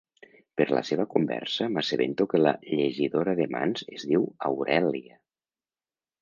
[0.59, 5.21] Per la seva conversa m'assabento que la llegidora de mans es diu Aurèlia.